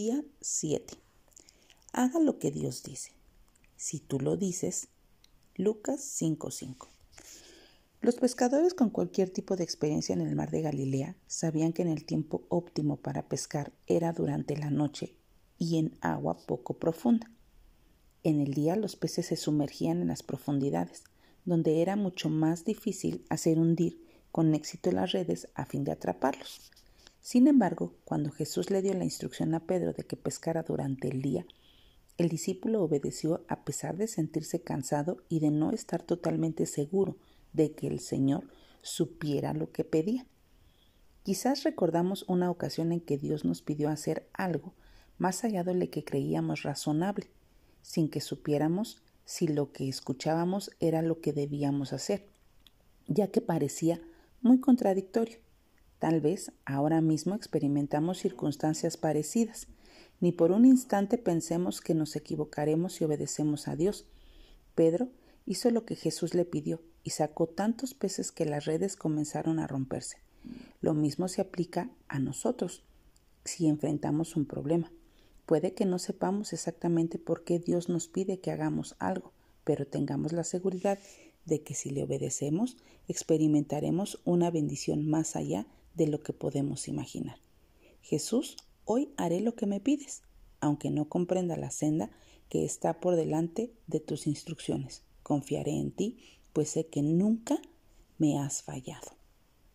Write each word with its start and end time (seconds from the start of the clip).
Día 0.00 0.22
7. 0.40 0.94
Haga 1.92 2.20
lo 2.20 2.38
que 2.38 2.52
Dios 2.52 2.84
dice. 2.84 3.10
Si 3.76 3.98
tú 3.98 4.20
lo 4.20 4.36
dices, 4.36 4.86
Lucas 5.56 6.00
5:5. 6.02 6.86
Los 8.00 8.14
pescadores 8.14 8.74
con 8.74 8.90
cualquier 8.90 9.28
tipo 9.28 9.56
de 9.56 9.64
experiencia 9.64 10.12
en 10.12 10.20
el 10.20 10.36
mar 10.36 10.52
de 10.52 10.62
Galilea 10.62 11.16
sabían 11.26 11.72
que 11.72 11.82
en 11.82 11.88
el 11.88 12.04
tiempo 12.04 12.44
óptimo 12.48 12.98
para 12.98 13.28
pescar 13.28 13.72
era 13.88 14.12
durante 14.12 14.56
la 14.56 14.70
noche 14.70 15.16
y 15.58 15.78
en 15.78 15.98
agua 16.00 16.38
poco 16.46 16.78
profunda. 16.78 17.28
En 18.22 18.40
el 18.40 18.54
día 18.54 18.76
los 18.76 18.94
peces 18.94 19.26
se 19.26 19.36
sumergían 19.36 20.00
en 20.00 20.06
las 20.06 20.22
profundidades, 20.22 21.02
donde 21.44 21.82
era 21.82 21.96
mucho 21.96 22.28
más 22.28 22.64
difícil 22.64 23.26
hacer 23.30 23.58
hundir 23.58 24.00
con 24.30 24.54
éxito 24.54 24.92
las 24.92 25.10
redes 25.10 25.48
a 25.54 25.66
fin 25.66 25.82
de 25.82 25.90
atraparlos. 25.90 26.70
Sin 27.28 27.46
embargo, 27.46 27.92
cuando 28.06 28.30
Jesús 28.30 28.70
le 28.70 28.80
dio 28.80 28.94
la 28.94 29.04
instrucción 29.04 29.54
a 29.54 29.60
Pedro 29.60 29.92
de 29.92 30.02
que 30.02 30.16
pescara 30.16 30.62
durante 30.62 31.08
el 31.08 31.20
día, 31.20 31.44
el 32.16 32.30
discípulo 32.30 32.82
obedeció 32.82 33.44
a 33.48 33.66
pesar 33.66 33.98
de 33.98 34.08
sentirse 34.08 34.62
cansado 34.62 35.18
y 35.28 35.40
de 35.40 35.50
no 35.50 35.72
estar 35.72 36.02
totalmente 36.02 36.64
seguro 36.64 37.18
de 37.52 37.72
que 37.72 37.86
el 37.86 38.00
Señor 38.00 38.48
supiera 38.80 39.52
lo 39.52 39.72
que 39.72 39.84
pedía. 39.84 40.24
Quizás 41.22 41.64
recordamos 41.64 42.24
una 42.28 42.50
ocasión 42.50 42.92
en 42.92 43.00
que 43.02 43.18
Dios 43.18 43.44
nos 43.44 43.60
pidió 43.60 43.90
hacer 43.90 44.26
algo 44.32 44.72
más 45.18 45.44
allá 45.44 45.64
de 45.64 45.74
lo 45.74 45.90
que 45.90 46.04
creíamos 46.04 46.62
razonable, 46.62 47.28
sin 47.82 48.08
que 48.08 48.22
supiéramos 48.22 49.02
si 49.26 49.48
lo 49.48 49.70
que 49.70 49.86
escuchábamos 49.86 50.70
era 50.80 51.02
lo 51.02 51.20
que 51.20 51.34
debíamos 51.34 51.92
hacer, 51.92 52.26
ya 53.06 53.30
que 53.30 53.42
parecía 53.42 54.00
muy 54.40 54.60
contradictorio. 54.60 55.46
Tal 55.98 56.20
vez 56.20 56.52
ahora 56.64 57.00
mismo 57.00 57.34
experimentamos 57.34 58.18
circunstancias 58.18 58.96
parecidas. 58.96 59.66
Ni 60.20 60.32
por 60.32 60.52
un 60.52 60.64
instante 60.64 61.18
pensemos 61.18 61.80
que 61.80 61.94
nos 61.94 62.14
equivocaremos 62.14 62.94
si 62.94 63.04
obedecemos 63.04 63.66
a 63.68 63.76
Dios. 63.76 64.06
Pedro 64.74 65.08
hizo 65.44 65.70
lo 65.70 65.84
que 65.84 65.96
Jesús 65.96 66.34
le 66.34 66.44
pidió 66.44 66.80
y 67.02 67.10
sacó 67.10 67.46
tantos 67.46 67.94
peces 67.94 68.30
que 68.30 68.44
las 68.44 68.64
redes 68.64 68.94
comenzaron 68.94 69.58
a 69.58 69.66
romperse. 69.66 70.18
Lo 70.80 70.94
mismo 70.94 71.26
se 71.26 71.40
aplica 71.40 71.90
a 72.06 72.18
nosotros 72.20 72.84
si 73.44 73.66
enfrentamos 73.66 74.36
un 74.36 74.44
problema. 74.44 74.92
Puede 75.46 75.72
que 75.72 75.84
no 75.84 75.98
sepamos 75.98 76.52
exactamente 76.52 77.18
por 77.18 77.42
qué 77.42 77.58
Dios 77.58 77.88
nos 77.88 78.06
pide 78.06 78.38
que 78.38 78.50
hagamos 78.50 78.94
algo, 78.98 79.32
pero 79.64 79.86
tengamos 79.86 80.32
la 80.32 80.44
seguridad 80.44 80.98
de 81.46 81.62
que 81.62 81.74
si 81.74 81.90
le 81.90 82.02
obedecemos, 82.04 82.76
experimentaremos 83.08 84.20
una 84.24 84.50
bendición 84.50 85.08
más 85.08 85.34
allá 85.34 85.66
de 85.98 86.06
lo 86.06 86.22
que 86.22 86.32
podemos 86.32 86.88
imaginar. 86.88 87.36
Jesús, 88.00 88.56
hoy 88.86 89.10
haré 89.18 89.40
lo 89.40 89.54
que 89.54 89.66
me 89.66 89.80
pides, 89.80 90.22
aunque 90.60 90.90
no 90.90 91.10
comprenda 91.10 91.58
la 91.58 91.70
senda 91.70 92.10
que 92.48 92.64
está 92.64 93.00
por 93.00 93.16
delante 93.16 93.70
de 93.86 94.00
tus 94.00 94.26
instrucciones. 94.26 95.02
Confiaré 95.22 95.72
en 95.72 95.90
ti, 95.90 96.16
pues 96.54 96.70
sé 96.70 96.86
que 96.86 97.02
nunca 97.02 97.60
me 98.16 98.38
has 98.38 98.62
fallado. 98.62 99.17